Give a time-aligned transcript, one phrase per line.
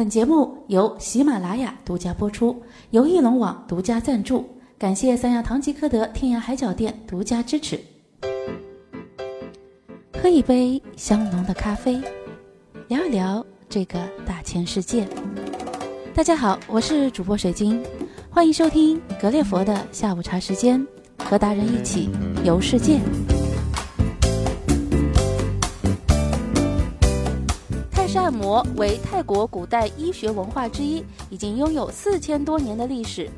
[0.00, 2.58] 本节目由喜马拉雅独家播出，
[2.88, 7.78] 由翼龙网独家赞助，感谢三亚唐吉诃德天涯海角店独家支持。
[10.18, 12.00] 喝一杯香浓的咖啡，
[12.88, 15.06] 聊一聊这个大千世界。
[16.14, 17.84] 大家好，我是主播水晶，
[18.30, 20.82] 欢迎收听格列佛的下午茶时间，
[21.18, 22.08] 和达人一起
[22.42, 22.98] 游世界。
[28.10, 33.30] 式按摩为泰国古代医学文化之一，已经拥有四千多年的历史。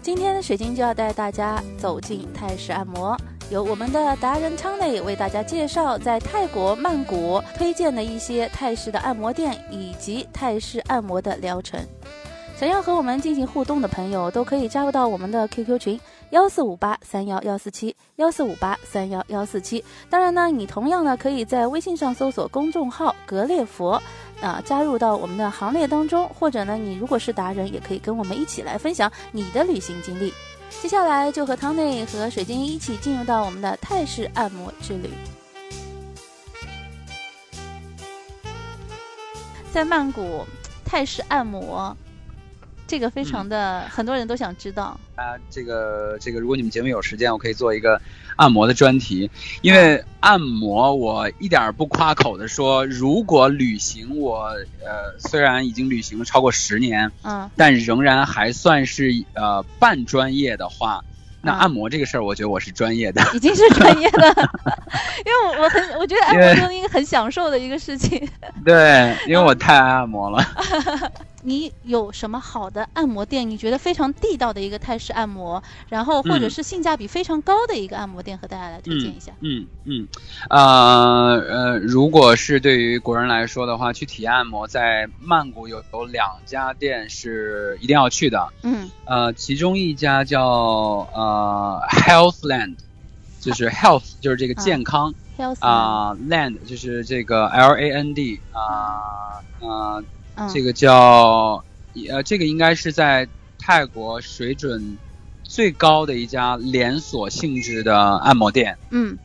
[0.00, 3.16] 今天水晶就要带大家走进泰式按摩。
[3.50, 11.84] 由我们的达人昌内为大家介绍在泰国曼谷推荐的一些泰式的按摩店以及泰式按摩的疗程。
[12.56, 19.82] 想要和我们进行互动的朋友，都可以加入到我们的 QQ 群幺四五八三幺幺四七幺四五八三幺幺四七。
[20.10, 24.00] 当然呢，你同样呢可以在微信上搜索公众号“格列佛”，
[24.40, 26.28] 啊，加入到我们的行列当中。
[26.28, 30.32] 或者呢，你如果是达人，也可以跟我们一起来分享你的旅行经历。
[30.82, 35.10] 接下来就和汤内和水晶一起进入到我们的泰式按摩之旅。
[39.72, 40.44] 在曼谷，
[40.84, 41.96] 泰式按摩，
[42.90, 44.98] 这个非常的、很多人都想知道。
[45.14, 48.02] 啊，这个这个，如果你们节目有时间，我可以做一个
[48.34, 49.30] 按摩的专题。
[49.62, 61.04] 因为按摩，我一点不夸口的说，如果旅行，我呃虽然已经旅行了超过十年，嗯，但仍然还算是呃半专业的话，
[61.42, 63.22] 那按摩这个事儿，我觉得我是专业的。
[63.34, 64.26] 已经是专业的，
[65.24, 68.28] 因为我我很我觉得按摩是一个很享受的一个事情。
[68.64, 70.44] 对，因为我太爱按摩了。
[71.42, 73.48] 你有什么好的按摩店？
[73.48, 79.32] 你觉得非常地道的一个泰式按摩，然后或者是性价比非常高的一个按摩店，和大家来推荐一下。
[79.40, 80.06] 嗯嗯，
[80.48, 88.48] 呃呃，如果是对于国人来说的话，去体验按摩，在曼谷有有两家店是一定要去的。
[88.62, 90.44] 嗯，呃，其中一家叫
[91.14, 92.76] 呃 Healthland，
[93.40, 95.14] 就是 Health 就是这个健康
[95.60, 100.02] 啊，Land 就是这个 L A N D 啊啊。
[100.52, 101.62] 这个叫，
[102.08, 104.96] 呃，这个应该是在泰国水准
[105.42, 108.78] 最高的一家连锁性质的按摩店。
[108.90, 109.18] 嗯，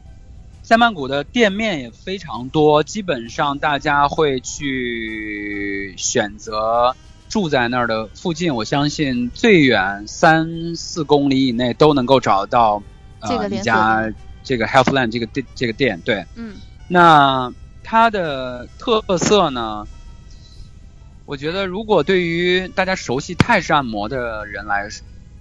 [0.62, 6.96] 在曼谷的店面也非常多，基本上大家会去选择
[7.30, 8.54] 住在那儿的附近。
[8.54, 12.82] 我相信最远三四公里以内都能够找到
[13.22, 14.12] 呃一家
[14.44, 16.02] 这个 Healthland 这个店这个店。
[16.04, 16.56] 对，嗯，
[16.88, 19.88] 那它的特色呢？
[21.26, 24.88] 我觉得，如果对于大家熟悉泰式按摩的人来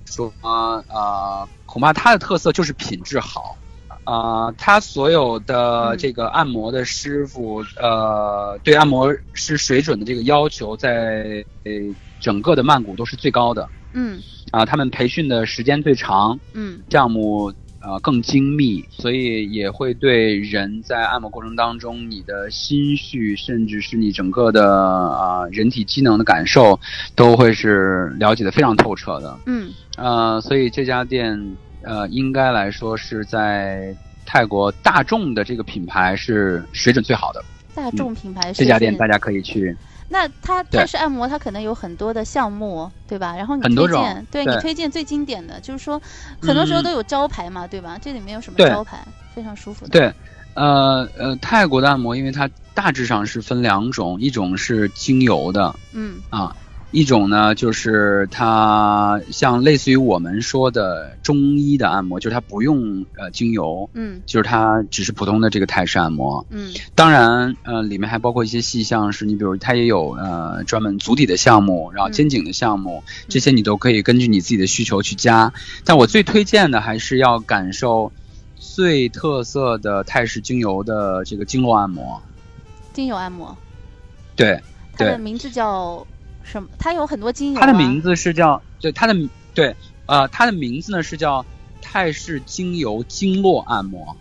[0.06, 3.56] 说，呃，恐怕它的特色就是品质好。
[4.04, 11.44] 啊，它所有的这个按摩的师傅，呃，对按摩师水准的这个要求，在
[12.20, 13.68] 整个的曼谷都是最高的。
[13.92, 14.20] 嗯。
[14.50, 16.38] 啊，他们培训的时间最长。
[16.52, 16.80] 嗯。
[16.90, 17.52] 项目。
[17.86, 26.80] 呃，更精密，所以也会对人在按摩过程当中，你的心绪，甚至是你整个的啊人体机能的感受，
[27.14, 29.38] 都会是了解的非常透彻的。
[29.44, 31.38] 嗯，呃，所以这家店
[31.82, 37.44] 呃，应该来说是在泰国大众的这个品牌是水准最好的。
[37.74, 39.76] 大众品牌这家店大家可以去。
[40.08, 43.34] 那它泰式按摩，它可能有很多的项目，对吧？
[43.36, 46.00] 然后你推荐，对你推荐最经典的，就是说，
[46.40, 47.98] 很多时候都有招牌嘛，对吧？
[48.00, 49.04] 这里面有什么招牌？
[49.34, 49.90] 非常舒服的。
[49.90, 50.12] 对，
[50.54, 56.54] 呃呃，泰国的按摩，因为它大致上是分两种，一种是精油的，嗯啊。
[56.94, 75.52] 一种呢，就是它像类似于我们说的中医的按摩，就是它不用呃精油，嗯，就是它只是普通的这个泰式按摩，嗯，当然呃里面还包括一些细项，是你比如它也有呃专门足底的项目，然后肩颈的项目，这些你都可以根据你自己的需求去加。
[75.84, 78.12] 但我最推荐的还是要感受
[78.56, 82.22] 最特色的泰式精油的这个经络按摩，
[82.92, 83.56] 精油按摩，
[84.36, 84.62] 对，
[84.96, 86.06] 它的名字叫。
[86.44, 86.68] 什么？
[86.78, 87.60] 它有很多精油。
[87.60, 89.16] 它的名字是叫对它的
[89.54, 89.74] 对
[90.06, 91.44] 呃它的名字呢是叫
[91.82, 94.16] 泰式精油经络按摩。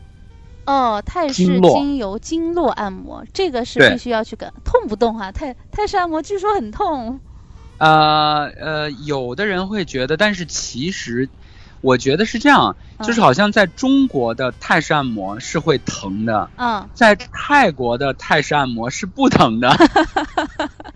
[0.65, 5.31] 哦，泰式精油经络按摩，这个是必须要去跟痛不痛啊？
[5.31, 7.19] 泰泰式按摩据说很痛。
[7.77, 11.29] 呃呃，有的人会觉得，但是其实。
[11.81, 19.69] 我觉得是这样，就是好像在中国的泰式按摩是会疼的，嗯，在泰国的泰式按摩是不疼的，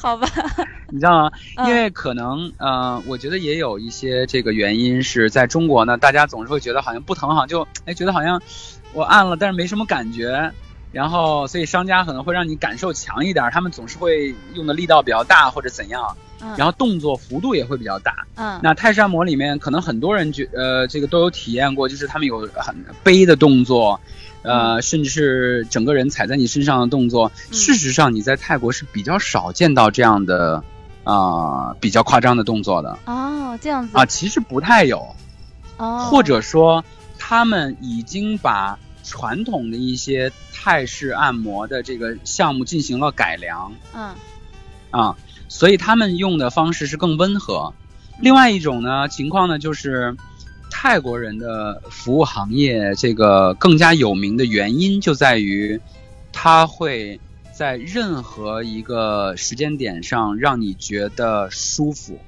[0.00, 0.28] 好吧？
[0.90, 1.30] 你知道吗？
[1.66, 8.40] 因为可能，呃，我觉得也有一些这个原因是在中国呢，大家总是会觉得好像不疼，好像就哎觉得好像
[8.92, 10.52] 我按了，但是没什么感觉。
[10.92, 18.26] 然后所以商家可能会让你感受强一点，他们总是会用的力道比较大或者怎样，嗯，然后动作幅度也会比较大。
[18.36, 24.00] 嗯，那泰式按摩里面，可能很多人觉呃这个都有体验过，就是他们有很背的动作，
[24.42, 27.30] 呃，甚至是整个人踩在你身上的动作。
[27.50, 30.62] 嗯事实上，你在泰国是比较少见到这样的
[31.04, 35.14] 啊、比较夸张的动作的哦，这样子啊，其实不太有。
[35.76, 36.84] 哦，或者说
[37.18, 44.14] 他们已经把传统的一些泰式按摩的这个项目进行了改良嗯
[44.90, 45.16] 啊，
[45.48, 47.72] 所以他们用的方式是更温和。
[48.20, 50.16] 另外一种呢情况呢，就是
[50.70, 55.80] 泰国人的服务行业这个更加有名的原因就在于，
[56.32, 57.20] 他会
[57.52, 62.18] 在任何一个时间点上让你觉得舒服。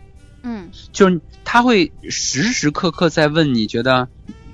[0.43, 4.09] 嗯就是他会时时刻刻在问你觉得，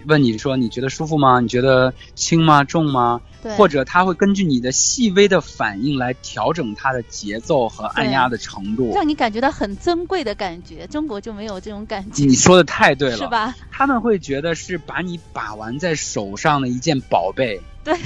[0.07, 1.41] 问你说你觉得舒服吗？
[1.41, 2.65] 你觉得轻吗？
[2.65, 3.21] 重吗？
[3.43, 8.93] 对，或者他会根据你的细微的反应来调整它的节奏和按压的程度。
[8.95, 13.27] 让你感觉到很珍贵的感觉，中国就没有这种感觉，你说的太对了，是？
[13.29, 13.55] 吧？
[13.71, 17.61] 他们会觉得是把你把玩在手上的一件宝贝。
[17.85, 17.97] 对，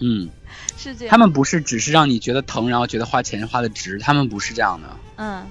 [0.00, 0.28] 嗯，
[0.76, 1.10] 是这样。
[1.10, 4.88] 他们不是只是让你觉得疼，然后觉得花钱花的值，他们不是这样的。
[5.16, 5.46] 嗯，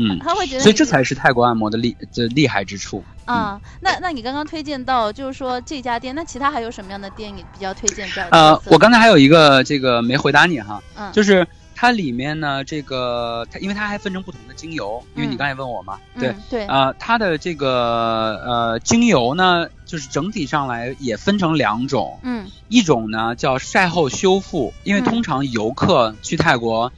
[0.00, 3.04] 嗯， 他会觉得所以这才是泰国按摩的厉这厉害之处。
[3.26, 8.08] 啊、那那你刚刚推荐到，就是说这家店，那其他还有什么样的店你比较推荐？
[8.32, 26.92] 呃我刚才还有一个这个没回答你哈，嗯就是它里面呢，这个它因为它还分成不同的精油，因为你嗯刚才问我嘛，对嗯，对啊、它的这个呃精油呢，就是整体上来也分成两种，嗯一种呢叫晒后修复，因为嗯通常游客去泰国。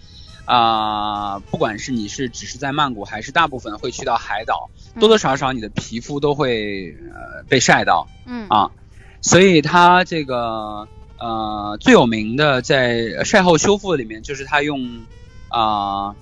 [0.44, 8.47] 啊、不管是你是只是在曼谷，还是大部分会去到海岛，多多少少你的皮肤都会呃被晒到，嗯。
[8.49, 8.71] 啊。
[9.21, 15.03] 所以它这个呃最有名的在晒后修复里面，就是它用
[15.49, 16.17] 啊、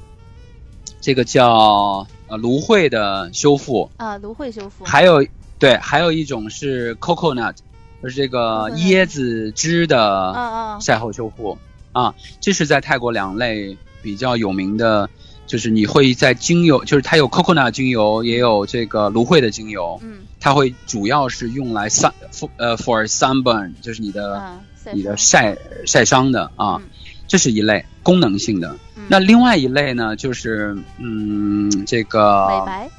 [1.00, 5.26] 这个叫呃芦荟的修复，啊芦荟修复，还有
[5.58, 7.54] 对，还有一种是 coconut，
[8.02, 11.56] 就是这个椰子汁啊的啊晒后修复。
[11.92, 15.08] 啊，这是在泰国两类比较有名的。
[15.46, 24.60] 就是你会在精油，就是它有 coconut 精油，也有这个芦荟的精油，嗯它会主要是用来 sun for 呃 for sunburn，就是你的、啊
[24.92, 26.82] 你的晒晒伤的啊，嗯
[27.26, 28.76] 这是一类功能性的。
[28.94, 32.90] 嗯那另外一类呢，就是嗯这个美白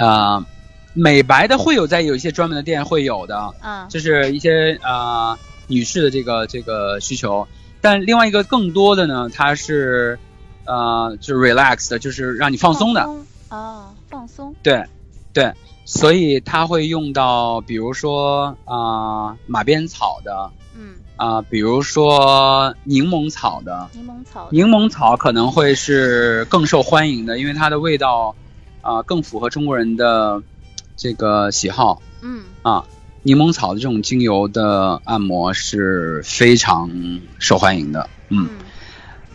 [0.00, 0.46] 呃
[0.94, 5.38] 美白的会有在有一些专门的店会有的，啊就是一些呃
[5.68, 7.46] 女士的这个这个需求。
[7.82, 10.18] 但另外一个更多的呢，它是
[10.64, 13.06] 呃就是 relax 的，就是让你放松的。
[13.48, 14.86] 啊放松对，
[15.34, 15.52] 对，
[15.84, 23.88] 所以它会用到，比如说啊、马鞭草的嗯啊、比如说柠檬草的。
[23.92, 28.34] 柠檬草柠檬草可能会是更受欢迎的，因为它的味道
[28.80, 30.42] 啊、更符合中国人的
[30.96, 32.84] 这个喜好嗯啊。
[33.22, 36.90] 柠檬草的这种精油的按摩是非常
[37.38, 38.48] 受欢迎的，嗯。
[38.50, 38.58] 嗯。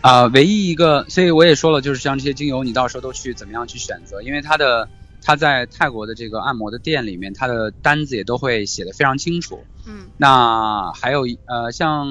[0.00, 4.88] 啊、唯一一个，所以我也说了，就是像这些精油，你到时候都去怎么样去选择，因为它的
[5.22, 9.64] 它在泰国的这个按摩的店里面，它的单子也都会写的非常清楚。
[9.86, 10.06] 嗯。
[10.16, 12.06] 那还有一呃，像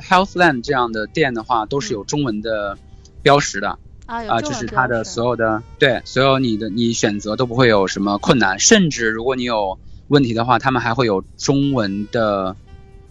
[0.00, 2.78] Healthland 这样的店的话，都是有中文的
[3.22, 3.78] 标识的。
[4.06, 12.54] 啊、啊就是它的所有的对所有你的你选择都不会有什么困难，甚至如果你有问题的话，他们还会有中文的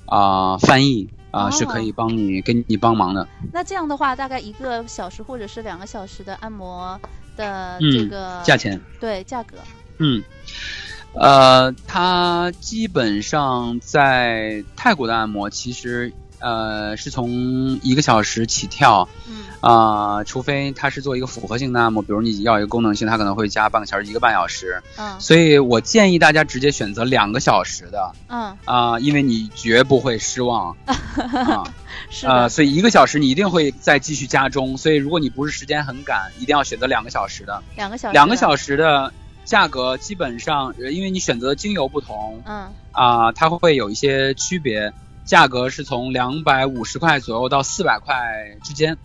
[0.05, 3.27] 啊、翻译啊、哦是可以帮你给你帮忙的。
[3.51, 6.99] 那这样的话，大概一个小时或者是两个小时的按摩
[7.35, 8.79] 的嗯这个、价钱。
[8.99, 9.57] 对价格，
[9.97, 10.23] 嗯，
[11.13, 17.29] 呃，它基本上在泰国的按摩，其实呃是从
[17.81, 24.83] 一个小时起跳嗯啊、除非它是做一个复合性的按摩，比如你要一个功能性，它可能会加半个小时、一个半小时。
[24.97, 31.63] 嗯所以我建议大家直接选择两个小时的嗯啊、因为你绝不会失望 啊。
[32.11, 37.63] 是的、呃，所以一个小时你一定会再继续加钟，所以如果你不是时间很赶，一定要选择两个小时的。
[37.75, 39.11] 两个小时两个小时时的
[39.45, 44.93] 价格基本上，呃因为你选择的精油不同嗯啊、它会有一些区别，
[45.25, 48.15] 价格是从两百五十块左右到四百块
[48.63, 48.95] 之间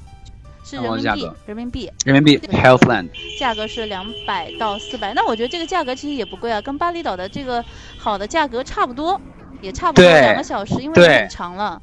[0.63, 2.39] 是人民币人民币人民币。
[2.49, 3.09] Healthland，
[3.39, 7.65] 价格是两百到四百，那我觉得这个价格其实也不贵啊，跟巴厘岛的这个
[7.99, 9.19] 好的价格差不多，
[9.63, 11.81] 也差不多两个小时，因为很长了。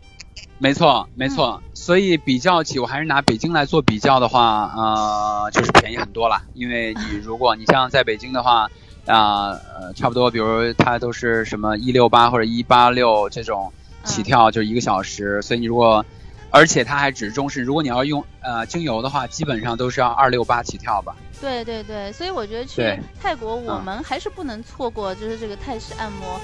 [0.60, 1.62] 没错没错。
[1.74, 6.42] 所以比较起，我还是拿北京来做比较的话，呃，就是便宜很多了。
[6.54, 8.70] 因为你如果你像在北京的话，
[9.08, 13.74] 啊呃差不多，比如它都是什么一六八或者一八六这种。
[14.08, 15.40] 起跳，就是一个小时。
[15.44, 16.04] 所以你如果，
[16.50, 21.16] 而且它还只是中式，如果你要用呃精油的话，基本上都是要二六八起跳吧。
[21.40, 26.40] 对对对，所以我觉得去泰国，我们还是不能错过，就是这个泰式按摩。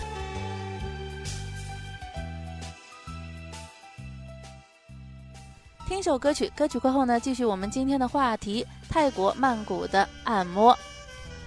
[5.87, 10.77] 听首歌曲，歌曲过后呢，继续我们今天的话题：泰国曼谷的按摩。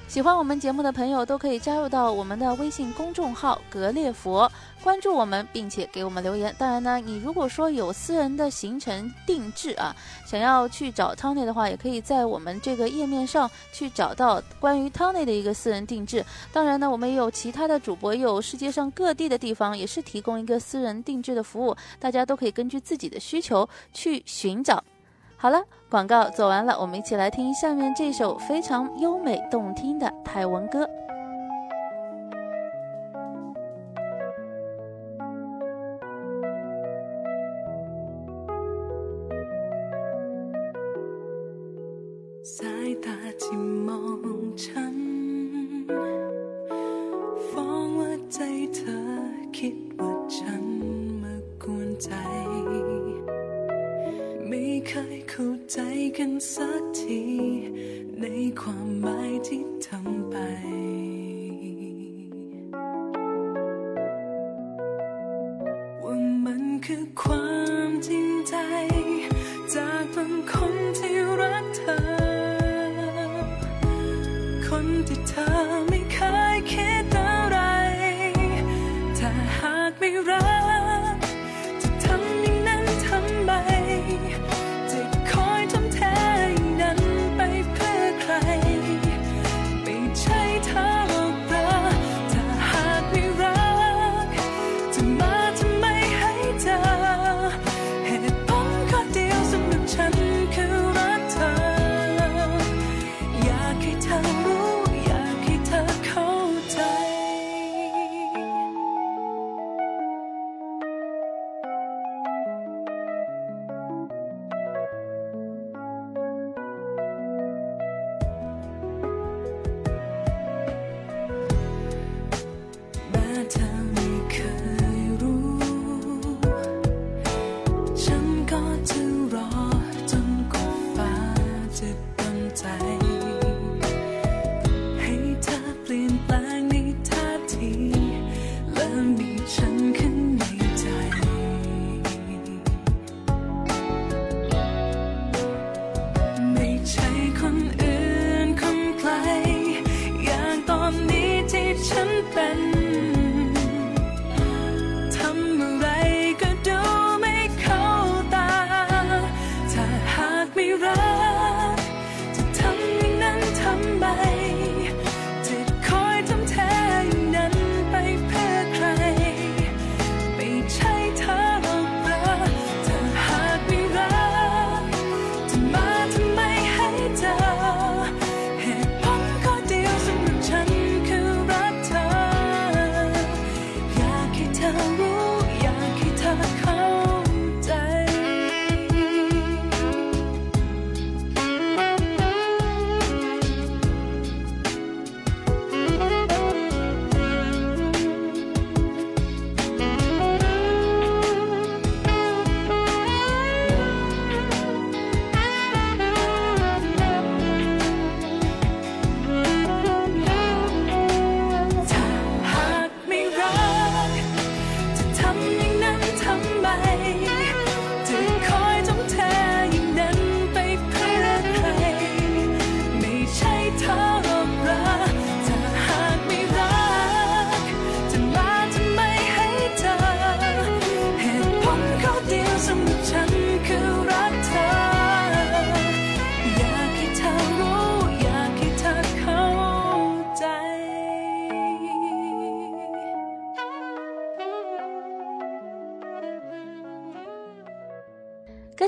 [0.08, 4.50] 喜欢我们节目的朋友都可以加入到我们的微信公众号“格列佛”，
[4.82, 6.54] 关注我们，并且给我们留言。
[6.56, 9.94] 当然呢，你如果说有私人的行程定制啊，
[10.24, 16.24] 想要去找汤内的话，也可以在我们这个页面上去找到关于汤内的一个私人定制。
[16.52, 24.82] 当然呢，我们也有其他的主播，也有世界上各地的地方，也是提供一个私人定制的服务，大家都可以根据自己的需求去寻找。
[25.46, 30.90] 好了，广告做完了，我们一起来听下面这首非常优美动听的泰文歌。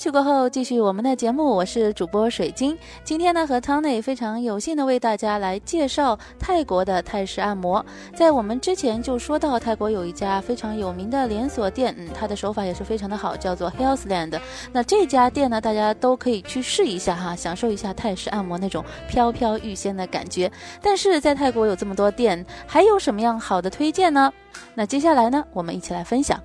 [0.09, 1.55] 曲过后，继续我们的节目。
[1.55, 7.85] 我是主播水晶，今天呢和 Tony 非常有幸的为大家来介绍泰国的泰式按摩。
[8.17, 14.41] 在我们之前就说到，泰国有一家非常有名的连锁店，嗯，它的手法也是非常的好，叫做 Healthland。
[14.73, 20.51] 那这家店呢，大家都可以去试一下哈，享受一下泰式按摩那种飘飘欲仙的感觉。
[20.81, 24.33] 但是在泰国有这么多店，还有什么样好的推荐呢？
[24.73, 26.41] 那接下来呢，我们一起来分享。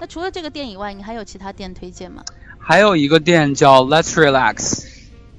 [0.00, 2.24] 那除了这个店以外，你还有其他店推荐吗？
[2.58, 4.86] 还有一个店叫 Let's Relax。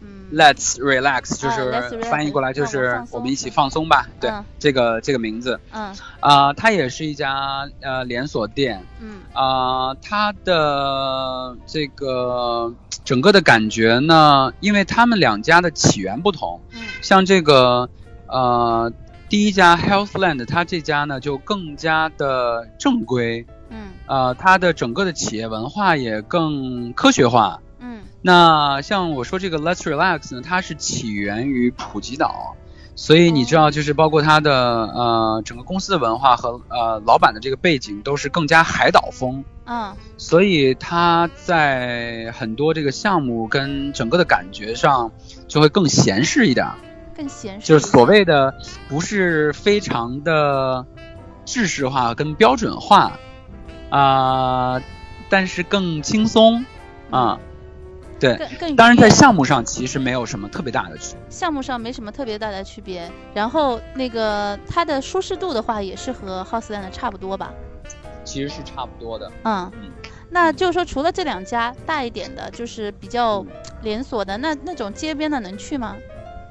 [0.01, 4.08] 嗯 Let's relax 就啊是翻译过来就是我们一起放松吧。
[4.20, 12.72] 对嗯，这个这个名字嗯啊，它也是一家呃连锁店嗯啊，它的这个
[13.04, 17.89] 整个的感觉呢，因为他们两家的起源不同，嗯像这个
[18.28, 18.94] 呃
[19.30, 23.90] 第一家 Healthland，它这家呢就更加的正规，嗯。
[24.08, 27.62] 呃，它的整个的企业文化也更科学化。
[27.80, 28.02] 嗯。
[28.22, 32.56] 那像我说这个 Let's Relax 呢，它是起源于普吉岛，
[32.96, 34.52] 所以你知道，就是包括它的
[34.88, 39.96] 呃整个公司的文化和呃老板的这个背景都是更加海岛风，嗯。
[40.18, 45.12] 所以它在很多这个项目跟整个的感觉上
[45.48, 46.76] 就会更闲适一点儿，
[47.16, 48.54] 更闲适，就是所谓的
[48.90, 50.86] 不是非常的
[51.46, 53.18] 制式化跟标准化
[53.89, 54.81] 啊、
[55.29, 56.65] 但是更轻松
[57.10, 57.39] 啊。
[58.19, 61.22] 对，更更当然，在项目上其实没有什么特别大的区别。
[61.29, 67.53] 项目上没什么特别大的区别，然后那个它的舒适度的话，也是和 Houseland 差不多吧？
[68.25, 69.31] 其实是差不多的。
[69.43, 69.89] 嗯嗯，
[70.29, 73.46] 那就是说，除了这两家大一点的，就是比较
[73.84, 75.96] 连锁的，那那种街边的能去吗？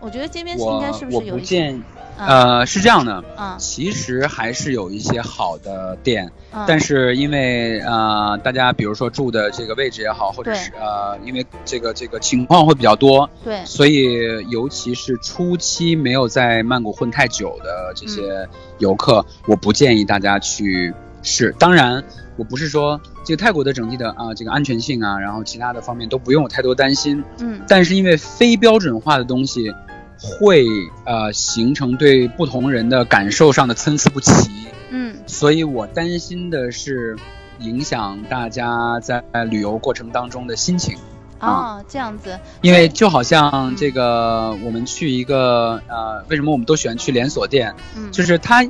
[0.01, 1.79] 我觉得街边是应该是不是有一些？
[2.19, 3.55] 呃，是这样的，嗯。
[3.59, 14.05] 其实还是有一些好的店，嗯，但是因为呃，大家比如说住的这个位置也好，或者是呃，因为这个这个情况会比较多，对，所以
[14.51, 18.49] 尤其是初期没有在曼谷混太久的这些
[18.79, 21.55] 游客，我不建议大家去试。
[21.59, 22.03] 当然，
[22.37, 27.61] 我不是说这个泰国的整体的啊、这个安全性啊，然后其他的方面都不用有太多担心，嗯。
[27.69, 29.75] 但是因为非标准化的东西
[30.21, 30.67] 会
[31.05, 37.17] 呃形成对不同人的感受上的参差不齐，嗯所以我担心的是
[37.61, 40.97] 影响大家在旅游过程当中的心情。
[41.41, 47.73] 哦，这样子，因为就好像这个，我们去一个呃，为什么我们都喜欢去连锁店？
[47.97, 48.65] 嗯，就是它，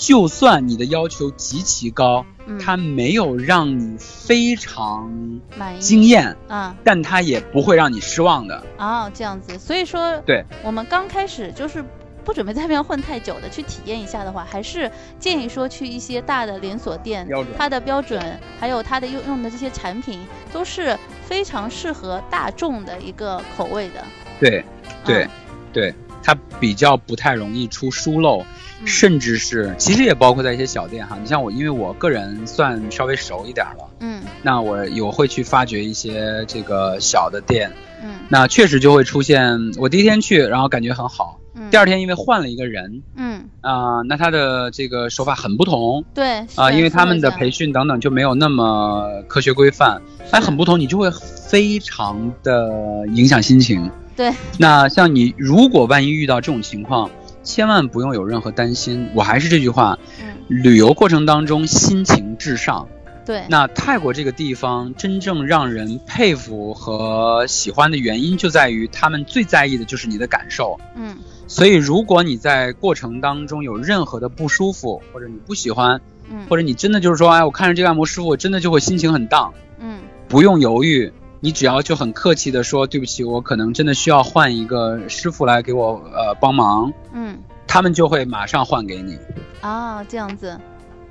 [0.00, 2.58] 就算你的要求极其高，嗯。
[2.58, 5.10] 它没有让你非常
[5.58, 5.78] 满意。
[5.78, 8.64] 惊艳，啊但它也不会让你失望的。
[8.78, 11.84] 哦，这样子，所以说，对，我们刚开始就是
[12.24, 24.02] 不准备在那边混太久的，去体验一下的话，还是建议说去一些大的连锁店，它的标准还有它的用用的这些产品都是非常适合大众的一个口味的。
[24.40, 24.64] 对，
[25.04, 25.30] 对嗯，
[25.74, 28.46] 对，它比较不太容易出疏漏，嗯
[28.84, 31.16] 甚至是其实也包括在一些小店哈。
[31.20, 34.22] 你像我，因为我个人算稍微熟一点了，嗯。
[34.42, 37.70] 那我有会去发掘一些这个小的店，
[38.02, 38.20] 嗯。
[38.28, 43.44] 那确实就会出现，我第一天去，然后感觉很好，嗯，第二天因为换了一个人嗯。
[43.62, 53.90] 啊、那他的这个手法很不同对啊、是因为他们的培训等等就没有那么科学规范，哎，很不同，你就会非常的影响心情。
[54.16, 57.10] 对，那像你如果万一遇到这种情况，
[57.42, 59.08] 千万不用有任何担心。
[59.14, 62.88] 我还是这句话，嗯旅游过程当中心情至上。
[63.24, 70.80] 对那泰国这个地方真正让人佩服和喜欢的原因，就在于他们最在意的就是你的感受。
[70.96, 76.00] 嗯所以，如果你在过程当中有任何的不舒服，或者你不喜欢，
[76.30, 79.98] 嗯或者你真的就是说，哎，我看着这个按摩师傅，我真的就会心情很荡，嗯
[80.28, 87.38] 不用犹豫，你只要就很客气的说，对不起，我可能真的需要换一个师傅来给我呃帮忙，嗯。
[87.66, 89.16] 他们就会马上换给你。
[89.60, 90.58] 啊这样子。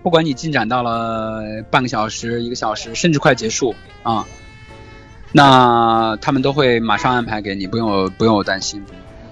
[0.04, 4.26] 不管你进展到了半个小时、一个小时，甚至快结束啊，
[5.32, 8.84] 那他们都会马上安排给你，不用不用有担心。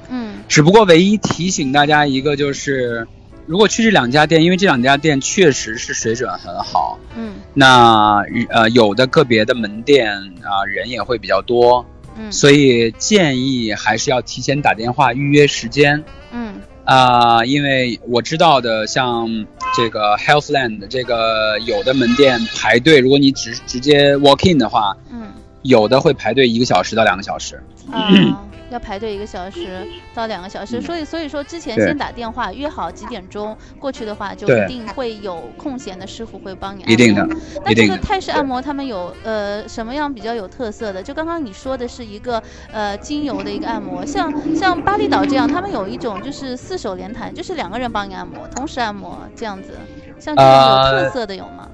[0.10, 0.36] 嗯。
[0.48, 3.08] 只不过唯一提醒大家一个就是，
[3.48, 7.36] 如果去这两家店，因为这两家店确实是水准很好，嗯。
[7.54, 10.12] 那呃有的个别的门店
[10.44, 11.86] 啊、人也会比较多，
[12.20, 12.30] 嗯。
[12.32, 16.04] 所以建议还是要提前打电话预约时间。
[16.32, 16.56] 嗯。
[16.84, 25.32] 啊、因为我知道的，像这个 Healthland 这个有的门店排队，如果你直直接 walk in 的话，嗯。
[25.64, 27.62] 有的会排队一个小时到两个小时。
[27.92, 28.12] 啊，
[28.70, 37.36] 要排队一个小时到两个小时，嗯所以所以说之前先打电话约好几点钟过去的话，就一定会有空闲的师傅会帮你按一定的摩。
[37.66, 41.02] 那这个泰式按摩他们有呃什么样比较有特色的？
[41.02, 49.72] 就刚刚你说的是一个呃精油的一个按摩，像像巴厘岛这样，他们有一种就是四手连弹，就是两个人帮你按摩，同时按摩这样子，
[50.20, 51.70] 像这种有特呃色的有吗？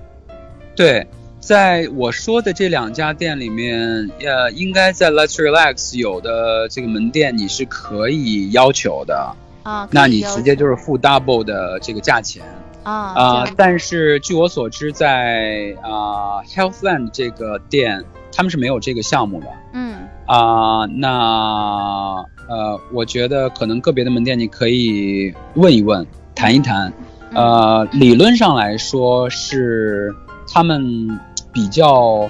[0.75, 1.07] 对，
[1.43, 12.41] 在我说的这两家店里面，呃，应该在 Let's Relax 有的这个门店你是可以要求的，啊，那你直接就是付 double 的这个价钱。
[12.83, 18.03] 啊啊、但是据我所知在，啊 Healthland 这个店，
[18.33, 19.47] 他们是没有这个项目的。
[19.73, 26.91] 嗯啊、那呃，我觉得可能个别的门店你可以问一问，谈一谈。
[27.31, 30.13] 嗯呃，理论上来说是
[30.47, 31.19] 他们
[31.53, 32.29] 比较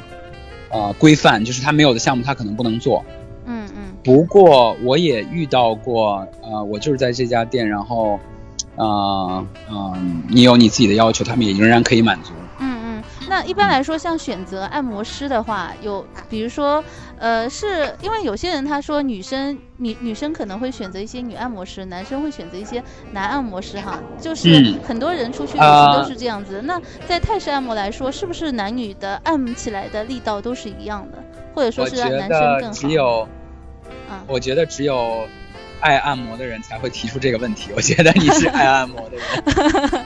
[0.69, 3.03] 呃规范，就是他没有的项目他可能不能做。
[3.45, 8.19] 嗯嗯不过我也遇到过，呃，我就是在这家店，然后，
[8.75, 12.33] 呃，嗯、你有你自己的要求，他们也仍然可以满足。
[13.33, 13.43] 嗯嗯。
[13.43, 16.83] 那一般来说，像选择按摩师的话，有比如说，
[17.17, 26.61] 呃，是因为有些人他说女生女女生可能会选择一些女按摩师，男生会选择一些男按摩师哈，就是嗯很多人出去旅啊行都是这样子。
[26.63, 31.17] 那在泰式按摩来说，是不是男女的按起来的力道都是一样的，
[31.55, 32.73] 或者说是让男生更好？
[32.73, 33.27] 只有，
[34.09, 35.27] 啊我觉得只有
[35.79, 37.71] 爱按摩的人才会提出这个问题。
[37.75, 40.05] 我觉得你是爱按摩的人。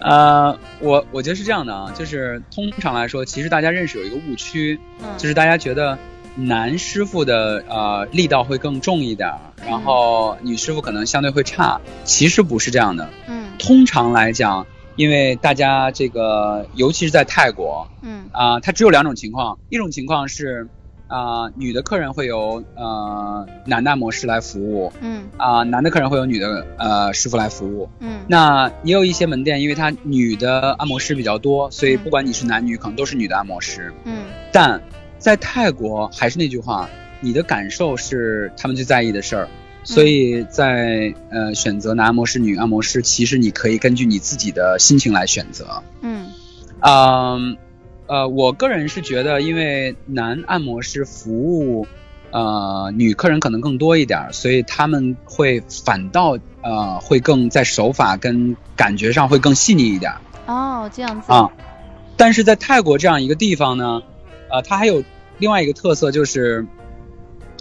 [0.00, 5.98] 呃，我我觉得是这样的啊，就是通常来说，其实大家认识有一个误区，嗯，就是大家觉得
[6.36, 11.80] 男师傅的呃力道会更重一点儿，然后女师傅可能相对会差。
[12.04, 13.08] 其实不是这样的。
[13.28, 20.66] 嗯通常来讲，因为大家这个，尤其是在泰国嗯啊、它只有两种情况，一种情况是
[21.10, 27.88] 啊、女的客人会由呃男的按摩师来服务嗯啊、男的客人会有女的呃师傅来服务。
[27.98, 33.92] 嗯那也有一些门店，因为它女的按摩师比较多，所以嗯不管你是男女，可能都是女的按摩师。
[34.04, 34.80] 嗯但
[35.18, 36.88] 在泰国还是那句话，
[37.20, 39.48] 你的感受是他们最在意的事儿。
[39.82, 45.82] 所以在呃选择男按摩师、女按摩师，其实你可以根据你自己的心情来选择。
[46.02, 46.26] 嗯
[46.82, 47.56] 嗯，呃，
[48.28, 51.86] 我个人是觉得，因为男按摩师服务
[52.32, 60.20] 呃女客人可能更多一点儿，所以他们会反倒呃会更在手法跟感觉上会更细腻一点儿。
[60.46, 61.48] 哦，这样子啊，
[62.16, 64.02] 但是在泰国这样一个地方呢，
[64.50, 65.04] 呃，它还有
[65.38, 66.66] 另外一个特色就是，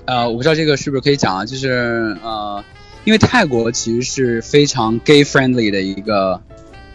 [0.05, 2.63] 呃，我不知道这个是不是可以讲啊，就是呃，
[3.05, 6.41] 因为泰国其实是非常 gay friendly 的一个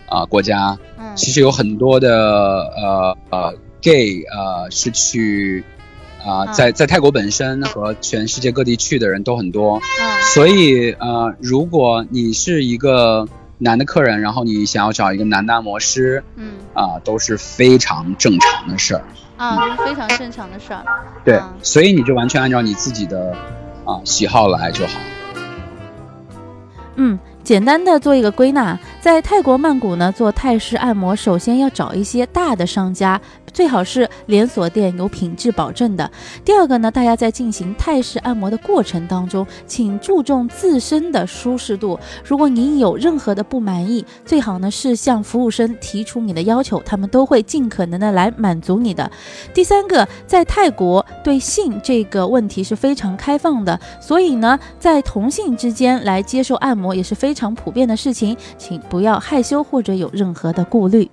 [0.06, 2.10] 啊、国家，嗯其实有很多的
[2.76, 5.64] 呃呃 gay 呃是去
[6.24, 19.04] 啊、嗯在在泰国本身和全世界各地去的人都很多，嗯所以呃，如果你是一个男的客人，然后你想要找一个男的按摩师嗯啊、都是非常正常的事儿。
[19.36, 20.82] 啊，非常正常的事儿。
[21.24, 23.36] 对，嗯所以你就完全按照你自己的
[23.84, 24.92] 啊、喜好来就好。
[26.96, 33.20] 嗯，简单的做一个归纳，在泰国曼谷呢做泰式按摩，首先要找一些大的商家，
[33.54, 36.10] 最好是连锁店，有品质保证的。
[36.44, 41.98] 第二个呢，大家在进行泰式按摩的过程当中，请注重自身的舒适度。
[42.24, 49.08] 如果您有任何的不满意，最好呢是向服务生提出你的要求，他们都会尽可能的来满足你的。
[49.54, 61.08] 第三个，在泰国对性这个问题是非常开放的，所以呢，在同性之间来接受按摩也是非常普遍的事情，请不要害羞或者有任何的顾虑。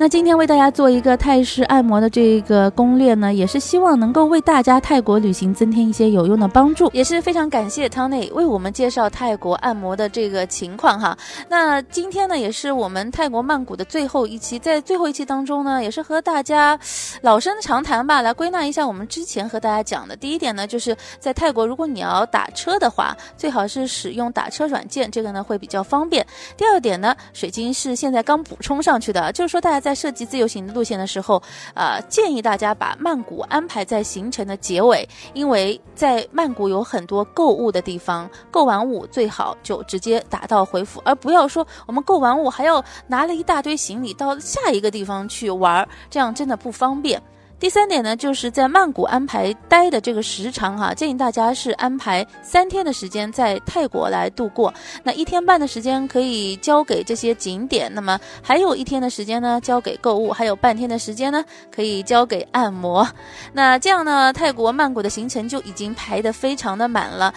[0.00, 11.14] 那今天为大家做一个泰式按摩的这个攻略呢，也是希望能够为大家泰国旅行增添一些有用的帮助，也是非常感谢汤内为我们介绍泰国按摩的这个情况哈。
[11.50, 16.80] 那今天呢，也是我们泰国曼谷的最后一期，在最后一期当中呢，也是和大家
[17.20, 20.16] 老生常谈吧，来归纳一下我们之前和大家讲的。
[20.16, 26.26] 第一点呢，就是在泰国，如果你要打车的话，最好是使用打车软件，这个呢会比较方便。
[26.56, 31.42] 第二点呢，水晶是现在刚补充上去的，就是说大家在在设计自由行的路线的时候，
[31.74, 47.20] 呃，建议大家把曼谷安排在行程的结尾，因为在曼谷有很多购物的地方，购完物最好就直接打道回府，而不要说我们购完物还要拿了一大堆行李到下一个地方去玩，这样真的不方便。
[47.60, 54.72] 第三点呢，就是在曼谷安排待的这个时长哈、建议大家是安排三天的时间在泰国来度过。
[55.02, 63.06] 那一天半的时间可以交给这些景点，那么还有一天的时间呢交给购物，还有半天的时间呢可以交给按摩。
[63.52, 67.34] 那这样呢，泰国曼谷的行程就已经排得非常的满了。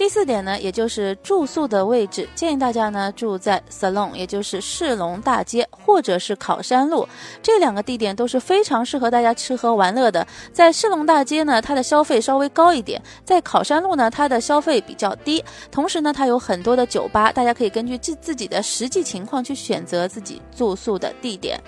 [0.00, 7.06] 第四点呢，也就是住宿的位置，建议大家呢住在 Salon，也就是世龙大街或者是考山路
[7.42, 10.26] 这两个地点都是非常适合大家吃喝玩乐的。
[10.54, 15.44] 在世龙大街呢，它的消费稍微高一点；在考山路呢，它的消费比较低。
[15.70, 21.60] 同时呢，它有很多的酒吧，大家可以根据自自己的实际情况去选择自己住宿的地点。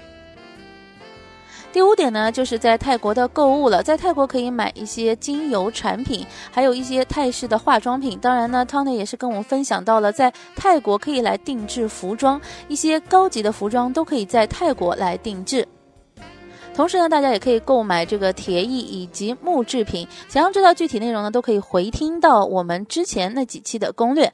[1.73, 8.19] 第五点呢，就是在泰国的购物了，在泰国可以买一些精油产品，还有一些泰式的化妆品。
[8.19, 15.67] 当然呢，Tony 也是跟我们分享到了，在泰国可以来定制服装，一些高级的服装都可以在泰国来定制。
[16.75, 20.07] 同时呢，大家也可以购买这个铁艺以及木制品。
[20.29, 24.31] 想要知道具体内容呢，都可以回听到我们之前那几期的攻略。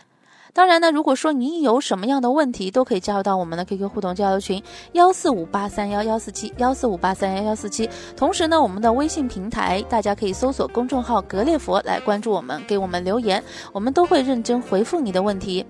[0.59, 7.89] 当然呢，如果说您有什么样的问题，都可以加入到我们的 QQ 互动交流群幺四五八三幺幺四七幺四五八三幺幺四七。
[8.17, 13.41] 同时呢，我们的微信平台大家可以搜索公众号“格列佛”来关注我们，给我们留言，
[13.73, 15.65] 我们都会认真回复你的问题。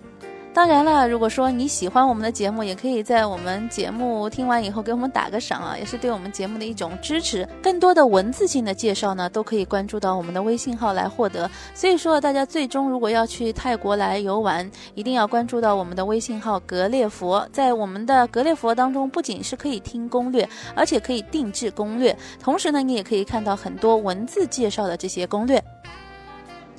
[0.58, 7.48] 当然了，如果说你喜欢我们的节目，也可以在我们节目听完以后给我们打个赏啊，也是对我们节目的一种支持。
[7.62, 11.48] 更多的文字性的介绍呢，都可以关注到我们的微信号来获得。
[11.74, 17.48] 所以说，大家最终如果要去泰国来游玩，一定要关注到我们的微信号“格列佛”。
[17.54, 25.62] 在我们的“格列佛”当中，不仅是可以听攻略，而且可以定制攻略，同时呢，你也可以看到很多文字介绍的这些攻略。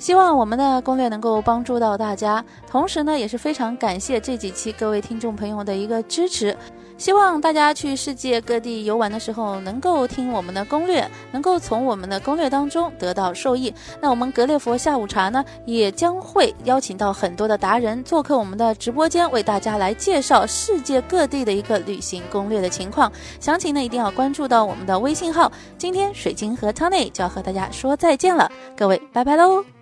[0.00, 6.56] 希望我们的攻略能够帮助到大家，同时呢，也是非常感谢这几期各位听众朋友的一个支持。
[6.96, 13.72] 希望大家去世界各地游玩的时候，能够听我们的攻略，能够从我们的攻略当中得到受益。
[14.00, 23.10] 那我们格列佛下午茶呢，也将会邀请到很多的达人做客我们的直播间，为大家来介绍世界各地的一个旅行攻略的情况。
[23.38, 25.50] 详情呢，一定要关注到我们的微信号。
[25.78, 29.79] 今天水晶和 Tony 就要和大家说再见了，各位，拜拜喽。